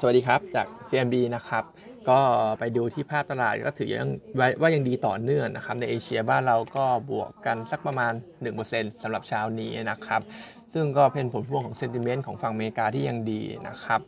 [0.00, 1.64] สวัสดีครับจาก CMB นะครับ
[2.10, 2.20] ก็
[2.58, 4.10] ไปดูที่ภาพตลาดก็ถือยัง
[4.60, 8.12] ว่ายังดีต่อเนื่องนะครับ ในเอเชียบ้านเราก็บวกกันสักประมาณ
[8.56, 10.20] 1%สำหรับเช้านี้นะครับ
[10.74, 14.00] ซึ่งก็เป็นผลพวงของ sentiment ของฝั่งอเมริกาที่ยังดีนะครับ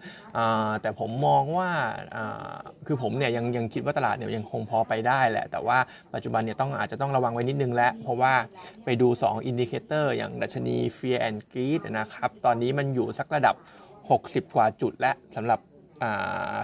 [0.82, 1.70] แต่ผมมองว่า
[2.16, 2.56] อ่า
[2.86, 5.78] คือผมเนี่ยยังยังคิดว่าตลาดเนี่ยยังคงพอไปได้แหละ แต่ว่า
[6.14, 8.34] ปัจจุบันเนี่ยต้องอาจจะต้องระวังไว้นิดนึงแล้ว เพราะว่า
[8.84, 13.56] ไปดู2 indicator อย่างดัชนี Fear and Greed นะครับ ตอนนี้มันอยู่สักระดับ
[14.16, 15.60] 60 กว่าจุดและสำหรับ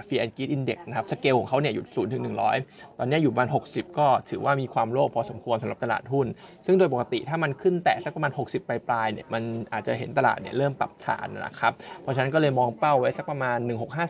[0.07, 6.27] Fear and Greed Index นะครับ สเกลของเขาเนี่ยอยู่0ถึง100ตอนนี้อยู่ประมาณ 60 ก็ถือว่ามีความโลภพอสมควรสำหรับตลาดหุ้น
[6.65, 13.57] ซึ่งโดยปกติถ้ามันขึ้นแตะสักประมาณ 60 ปลายๆเนี่ยมันอาจจะเห็นตลาดเนี่ยเริ่มปรับฐานนะครับ เพราะฉะนั้นก็เลยมองเป้าไว้สักประมาณ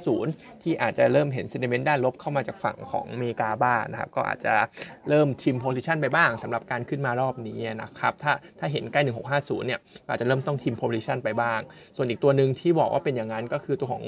[0.05, 4.53] 1650 ที่อาจจะเริ่มเห็น sentiment ด้านลบเข้ามาจากฝั่งของอเมริกาบ้างนะครับ ก็อาจจะ
[5.09, 9.01] เริ่ม trim position ไปบ้างสำหรับการขึ้นมารอบนี้นะครับ ถ้าถ้าเห็นใกล้
[9.35, 9.79] 1650 เนี่ย
[10.09, 11.59] อาจจะเริ่มต้อง trim position ไปบ้าง
[11.95, 14.03] ส่วนอีกตัวหนึ่งที่บอกว่าเป็นอย่างนั้นก็คือตัวของ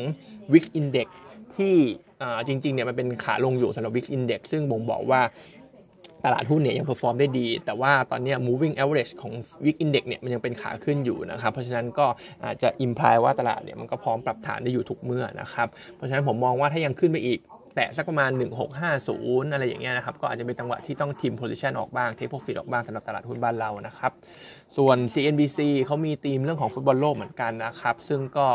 [0.53, 1.06] VIX Index
[1.57, 1.75] ที่
[2.47, 5.21] จริงๆเนี่ยมันเป็นขาลงอยู่สำหรับ VIX Index ซึ่งบ่งบอกว่า
[6.25, 9.33] ตลาดหุ้นเนี่ยยัง perform ได้ดี แต่ว่าตอนนี้ moving average ของ
[9.65, 12.05] VIX Index เนี่ยมันยังเป็นขาขึ้นอยู่นะครับ เพราะฉะนั้นก็
[12.43, 17.39] อาจจะ imply ว่าตลาดเนี่ยมันก็พร้อมปรับฐานได้อยู่ทุกเมื่อนะครับ เพราะฉะนั้นผมมองว่าถ้ายังขึ้นไปอีก
[17.77, 18.31] แตะสักประมาณ
[18.91, 24.11] 1650 อะไรอย่างเงี้ยนะครับ ก็อาจจะเป็นจังหวะที่ต้อง trim position ออกบ้าง take profit ออกบ้างสำหรับตลาดหุ้นบ้านเรานะครับ
[24.77, 28.47] ส่วน CNBC เขามีธีมเรื่องของฟุตบอลโลกเหมือนกันนะครับ ซึ่งก็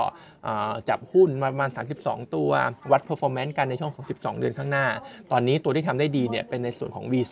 [0.89, 2.51] จับหุ้นมาประมาณ 32 ตัว
[2.93, 4.87] วัด performance กันในช่วงของ 12 เดือนข้างหน้า
[5.31, 7.23] ตอนนี้ตัวที่ทำได้ดีเนี่ยเป็นในส่วนของ V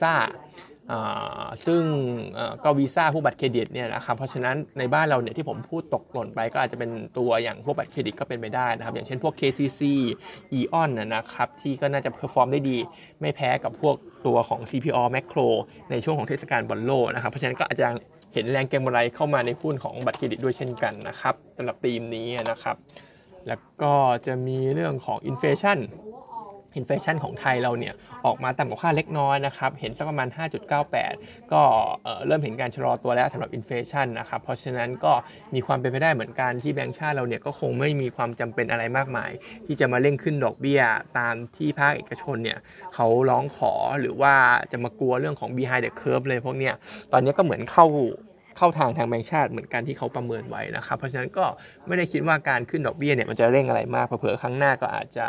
[1.67, 1.83] ซึ่ง
[2.65, 9.81] ก็วีซ่าผู้บัตรเครดิตเนี่ยนะครับเพราะฉะนั้นในบ้านเราเนี่ยที่ผมพูดตกหล่นไปก็อาจจะเป็นตัวอย่างพวกบัตรเครดิตก็เป็นไปได้นะครับ อย่างเช่นพวก KTC
[10.59, 12.79] AEON นะครับที่ก็น่าจะ perform ได้ดี
[13.21, 13.97] ไม่แพ้กับพวก
[14.27, 15.49] ตัวของ CPALL Makro
[15.91, 17.89] ในช่วงของเทศกาลบอลโลกนะครับเพราะฉะนั้นก็อาจจะ
[18.35, 22.77] เห็นแรงเก็งกำไรเข้ามาในหุ้นของบัตรเครดิตด้วยเช่นกันนะครับสำหรับธีมนี้นะครับ
[23.49, 23.95] แล้วก็
[24.27, 27.95] จะมีเรื่องของ inflation inflation ของไทยเราเนี่ย
[28.27, 30.29] ออกมาต่ำกว่าค่าเล็กน้อยนะครับเห็นสักประมาณ
[30.91, 31.63] 5.98 ก็
[32.27, 35.13] เริ่มเห็นการชะลอตัวแล้วสำหรับ inflation นะครับเพราะฉะนั้นก็
[35.55, 39.31] มีความเป็นไปได้เหมือนกันที่แบงก์ชาติเราเนี่ยก็คงไม่มีความจำเป็นอะไรมากมาย
[39.67, 40.83] ที่จะมาเร่งขึ้นดอกเบี้ย
[41.19, 42.59] ตามที่ภาคเอกชนเนี่ย
[42.95, 44.35] เขาร้องขอหรือว่า
[44.73, 46.75] จะมากลัวเรื่องของ behind the curve เลยพวกเนี้ย
[47.13, 47.87] ตอนนี้ก็เหมือนเข้า
[48.61, 51.45] เข้าทางทางแบงก์ชาติเหมือนกันที่เขาประเมินไว้นะครับ เพราะฉะนั้นก็
[51.87, 55.27] ไม่ได้คิดว่าการขึ้นดอกเบี้ยเนี่ยมันจะเร่งอะไรมากเผื่อครั้งหน้าก็อาจจะ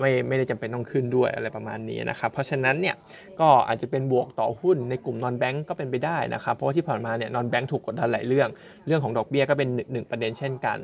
[0.00, 2.94] ไม่ไม่ได้จำเป็นต้องขึ้นด้วยอะไรประมาณนี้นะครับเพราะฉะนั้นเนี่ย
[3.40, 8.48] ก็อาจจะเป็นบวกต่อหุ้นในกลุ่มนอนแบงก์ก็เป็นไปได้นะครับเพราะว่าที่ผ่านมาเนี่ยนอนแบงก์ถูกกดดันหลายเรื่อง
[8.86, 10.78] เรื่องของดอกเบี้ยก็เป็นหนึ่งประเด็นเช่นกัน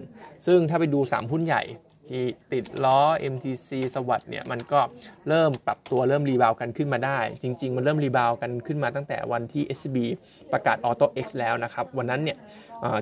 [0.46, 1.62] ซึ่งถ้าไปดู 3 หุ้นใหญ่
[2.08, 2.22] ที่
[2.52, 3.00] ติดล้อ
[3.32, 4.80] MTC สวัสดิ์เนี่ยมันก็
[5.28, 9.98] เริ่มปรับตัวเริ่ม rebound กันขึ้นมาได้ จริง ๆ มันเริ่ม rebound กันขึ้นมาตั้งแต่วันที่ SCB
[10.52, 12.36] ประกาศ Auto X แล้วนะครับ วันนั้นเนี่ย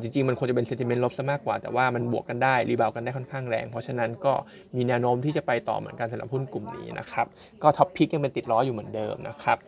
[0.02, 4.32] จริง ๆ มันควรจะเป็น sentiment ลบซะมากกว่า แต่ว่ามันบวกกันได้ rebound กันได้ค่อนข้างแรง เพราะฉะนั้นก็
[4.76, 7.26] มีแนวโน้มที่จะไปต่อเหมือนกันสำหรับหุ้นกลุ่มนี้นะครับ
[7.62, 9.58] ก็ top pick ยังเป็นติดล้ออยู่เหมือนเดิมนะครับ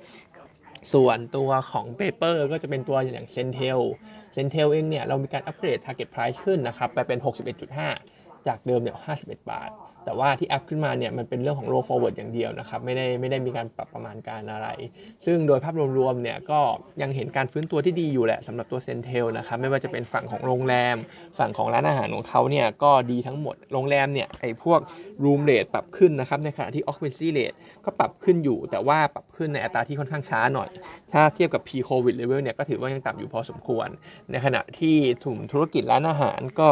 [0.93, 3.81] ส่วนตัวของ paper ก็จะเป็นตัวของ CENTEL
[4.34, 8.16] CENTEL เองเนี่ยเรามีการ upgrade Target Price ขึ้นนะครับไปเป็น 61.5
[8.49, 9.71] จากเดิมเนี่ย51 บาท
[10.05, 14.69] แต่ว่าที่อัพขึ้นมาเนี่ยมันเป็นเรื่องของ roll forward อย่างเดียวนะครับ ไม่ได้ไม่ได้มีการปรับประมาณการอะไร
[15.27, 16.61] ซึ่งโดยภาพรวมๆเนี่ยก็
[17.03, 20.97] ยังเห็นการฟื้นตัวที่ดีอยู่แหละสำหรับตัว CENTEL นะครับไม่ว่าจะเป็นฝั่งของโรงแรม
[21.39, 24.81] ฝั่งของร้านอาหารของเขาเนี่ยก็ดีทั้งหมดโรงแรมเนี่ยไอ้พวก
[25.25, 30.71] room rate ปรับขึ้นนะครับในขณะที่ occupancy rate ก็ปรับขึ้นอยู่ แต่ว่าปรับขึ้นในอัตราที่ค่อนข้างช้าหน่อย
[31.13, 33.89] ถ้าเทียบกับ pre covid level เนี่ยก็ถือว่ายังต่ำอยู่พอสมควร
[34.31, 36.71] ในขณะที่กลุ่มธุรกิจร้านอาหารก็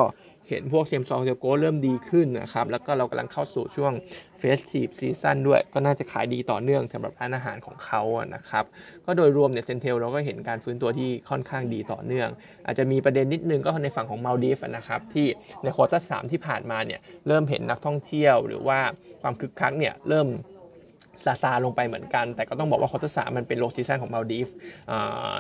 [0.48, 3.92] เห็นพวก same store sales growth เริ่มดีขึ้นนะครับ แล้วก็เรากำลังเข้าสู่ช่วง
[4.38, 8.64] festive season ด้วย ก็น่าจะขายดีต่อเนื่องสำหรับร้านอาหารของเขาอะนะครับ
[9.06, 12.28] ก็โดยรวมเนี่ย CENTEL เราก็เห็นการฟื้นตัวที่ค่อนข้างดีต่อเนื่อง
[12.66, 15.26] อาจจะมีประเด็นนิดนึงก็ในฝั่งของมาลดีฟนะครับ ที่
[15.62, 18.78] ใน quarter สามที่ผ่านมาเนี่ยเริ่มเห็นนักท่องเที่ยวหรือว่า
[19.22, 20.28] ความคึกคักเนี่ยเริ่ม
[21.24, 24.48] ซาซาลงไปเหมือนกัน แต่ก็ต้องบอกว่า quarter สามมันเป็น low season ของมาลดีฟ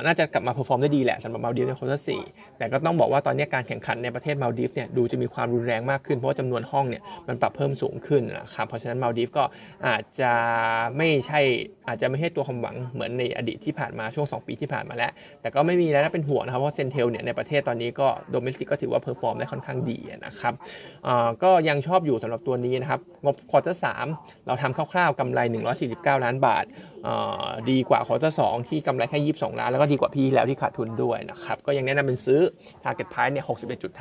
[0.04, 2.10] น่าจะกลับมา perform ได้ดีแหละสำหรับมาลดีฟใน quarter สี่
[2.58, 9.44] แต่ก็ต้องบอกว่าตอนนี้การแข่งขันในประเทศมาลดีฟเนี่ยดูจะมีความรุนแรงมากขึ้น เพราะว่าจำนวนห้องเนี่ยมันปรับเพิ่มสูงขึ้นนะครับเพราะฉะนั้นมาลดีฟก็
[9.86, 10.32] อาจจะ
[10.96, 11.40] ไม่ใช่
[11.88, 15.10] อาจจะไม่ใช่ตัวความหวังเหมือนในอดีตที่ผ่านมาช่วง 2 ปีที่ผ่านมาแล้ว
[15.40, 20.54] แต่ก็ไม่มีแล้วเป็นห่วงนะครับเพราะ CENTEL เนี่ยในประเทศตอนนี้ก็ domestic ก็ถือว่า perform ได้ค่อนข้างดีนะครับ
[21.42, 23.86] ก็ยังชอบอยู่สำหรับตัวนี้นะครับงบ quarter สาม
[24.46, 26.64] เราทำคร่าวๆกำไร149 ล้านบาท
[27.70, 32.40] ดีกว่า quarter สองที่กำไรแค่ 22 ล้าน แล้วก็ดีกว่าปีที่แล้วที่ขาดทุนด้วยนะครับ ก็ยังแนะนำเป็นซื้อ
[32.84, 33.44] Target Price เนี่ย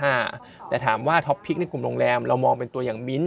[0.07, 3.23] 61.5 แต่ถามว่า top pick ในกลุ่มโรงแรม เรามองเป็นตัวของมิ้น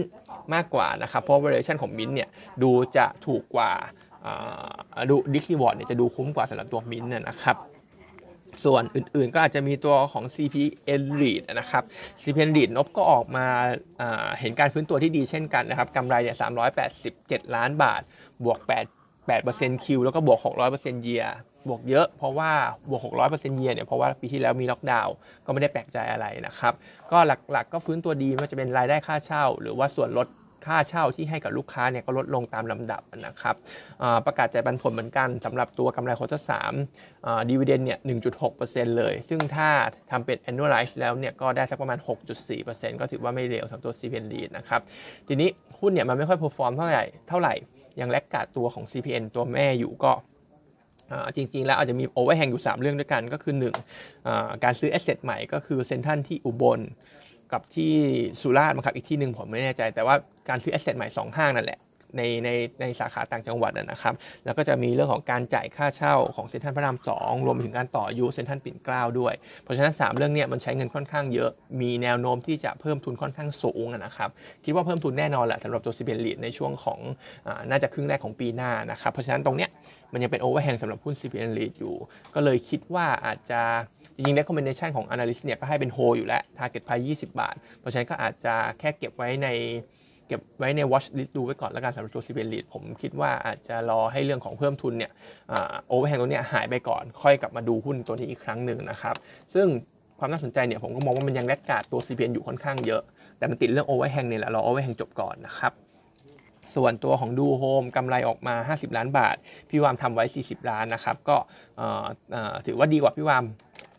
[0.53, 2.29] มากกว่านะครับ เพราะ valuation ของมิ้นเนี่ย
[2.63, 3.71] ดูจะถูกกว่า
[5.09, 7.57] ดู risk reward เนี่ยจะดูคุ้มกว่าสำหรับตัวมิ้นนะครับ
[8.63, 11.83] ส่วนอื่นๆก็อาจจะมีตัวของ CPN Lead นะครับ
[12.21, 13.45] CPN Lead นบก็ออกมา
[14.39, 16.37] เห็นการฟื้นตัวที่ดีเช่นกันนะครับกำไรเนี่ย
[16.95, 18.01] 387 ล้านบาท
[18.45, 20.39] บวก 8 8% Q แล้วก็บวก
[20.73, 21.27] 600% Year
[21.67, 22.51] บวกเยอะเพราะว่า
[22.89, 25.15] บวก 600%เยียเนี่ยเพราะว่าปีที่แล้วมีล็อกดาวน์
[25.45, 26.73] ก็ไม่ได้แปลกใจอะไรนะครับ
[27.11, 27.17] ก็
[27.51, 30.27] หลักๆก็ฟื้นตัวดีไม่ว่าจะเป็นรายได้ค่าเช่า หรือว่าส่วนลด
[30.65, 33.55] ค่าเช่าที่ให้กับลูกค้าเนี่ยก็ลดลงตามลำดับนะครับ
[34.25, 36.73] ประกาศจ่ายปันผลเหมือนกันสำหรับตัวกำไร quarter สาม
[37.49, 37.99] dividend เนี่ย
[38.47, 39.69] 1.6%เลย ซึ่งถ้า
[40.11, 41.99] ทำเป็น annualize แล้วเนี่ยก็ได้สักประมาณ
[42.49, 44.81] 6.4%ก็ถือว่าไม่เลวสำหรับตัว CPN REIT นะครับ
[45.27, 45.49] ทีนี้
[45.79, 47.53] หุ้นเนี่ยมันไม่ค่อย perform เท่าไหร่เท่าไหร่
[47.99, 50.13] ยัง laggard ตัวของ CPN ตัวแม่อยู่ก็
[51.35, 53.53] จริง ๆ แล้วอาจจะมี overhang อยู่ 3 เรื่องด้วยกันก็คือ
[54.09, 56.79] 1 การซื้อ asset ใหม่ก็คือเซ็นทรัลที่อุบล
[57.53, 57.93] กับที่
[58.41, 60.15] สุราษฎร์มั้งครับอีกที่หนึ่งผมไม่แน่ใจ แต่ว่า
[60.49, 61.79] การซื้อ asset ใหม่2ห้างนั่นแหละ
[62.17, 62.49] ในใน
[62.81, 64.13] ในสาขาต่างจังหวัดนะครับ
[64.45, 69.33] แล้วก็จะมีเรื่องของการจ่ายค่าเช่าของเซ็นทรัลพระรามสองรวมไปถึงการต่ออายุเซ็นทรัลปิ่นเกล้าด้วย
[69.63, 71.51] เพราะฉะนั้น 3 เรื่องเนี้ยมันใช้เงินค่อนข้างเยอะ
[71.81, 74.29] มีแนวโน้มที่จะเพิ่มทุนค่อนข้างสูงนะครับ
[74.65, 76.99] คิดว่าเพิ่มทุนแน่นอนแหละสำหรับตัว CPN REIT ในช่วงของ
[77.69, 79.69] น่าจะครึ่งแรกของปีหน้านะครับ เพราะฉะนั้นตรงเนี้ย
[80.13, 81.95] มันยังเป็น overhang สำหรับหุ้น CPN REIT อยู่
[82.35, 83.61] ก็เลยคิดว่าอาจจะ
[84.17, 89.47] จริงๆ recommendation ของ analyst เนี่ยก็ให้เป็นโฮอยู่แล้ว target price 20 บาท เพราะฉะนั้นก็อาจจะแค่เก็บไว้ใน
[90.27, 95.11] เก็บไว้ใน watch list ดูไว้ก่อนแล้วกันสำหรับตัว CPN REIT ผมคิดว่าอาจจะรอให้เรื่องของเพิ่มทุนเนี่ย
[95.87, 99.15] overhang ตัวเนี้ยหายไปก่อน ค่อยกลับมาดูหุ้นตัวนี้อีกครั้งหนึ่งนะครับ
[99.53, 99.67] ซึ่ง
[100.19, 103.01] ความน่าสนใจเนี่ยผมก็มองว่ามันยัง laggard ตัว CPN อยู่ค่อนข้างเยอะ
[103.37, 105.73] แต่มันติดเรื่อง overhang เนี่ยแหละรอ overhang จบก่อนนะครับ
[106.75, 109.35] ส่วนตัวของดูโฮมกำไรออกมา 50 ล้านบาท
[109.69, 111.37] พี่วามทำไว้ 40 ล้านนะครับ ก็
[112.65, 113.43] ถือว่าดีกว่าพี่วาม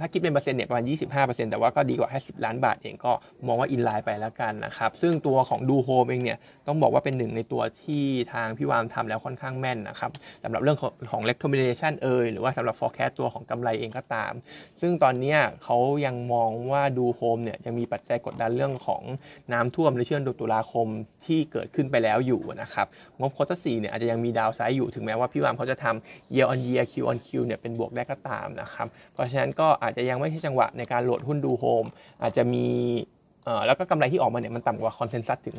[0.01, 0.85] ถ้าคิดเป็นเปอร์เซ็นต์เนี่ยประมาณ
[1.17, 3.13] 25%แต่ว่าก็ดีกว่าแค่10ล้านบาทเองก็
[3.47, 10.11] มองว่า in line ไปแล้วกันนะครับซึ่งตัวของดูโฮมเองเนี่ยต้องบอกว่าเป็นหนึ่งในตัวที่ทางพี่วามทำแล้วค่อนข้างแม่นนะครับ
[10.43, 14.33] สำหรับเรื่องของของ recommendation เอยหรือว่าสำหรับ forecast ตัวของกำไรเองก็ตาม
[14.81, 19.03] ซึ่งตอนนี้เขายังมองว่าดูโฮมเนี่ยยังมีปัจจัยกดดันเรื่องของ
[19.53, 20.87] น้ำท่วมในช่วงเดือนตุลาคม
[21.27, 22.87] ที่เกิดขึ้นไปแล้วอยู่นะครับ
[23.21, 31.85] งบ quarter สี่เนี่ยอาจจะยังมี downside อยู่ถึงแม้ว่าพี่วามเขาจะทำ year on year Q on Q เนี่ยเป็นบวกได้ก็ตามนะครับเพราะฉะนั้นก็อาจจะยังไม่ใช่จังหวะในการโหลดหุ้นดูโฮม
[32.23, 32.67] อาจจะมี
[33.67, 35.57] แล้วก็กำไรที่ออกมาเนี่ยมันต่ำกว่า consensus ถึง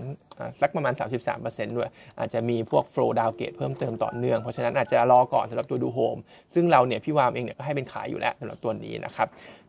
[0.62, 0.94] สักประมาณ
[1.36, 1.90] 33%ด้วย
[2.20, 6.18] อาจจะมีพวก flow downgrade เพิ่มเติมต่อเนื่อง เพราะฉะนั้นอาจจะรอก่อนสำหรับตัวดูโฮม
[6.54, 9.28] ซึ่งเราเนี่ยพี่วามเองเนี่ยก็ให้เป็นขายอยู่แล้วสำหรับตัวนี้นะครับ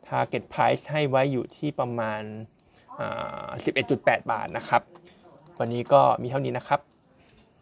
[0.09, 2.23] Target Price ให้ไว้อยู่ที่ประมาณ
[3.47, 4.83] 11.8 บาทนะครับ
[5.61, 6.81] วันนี้ก็มีเท่านี้นะครับ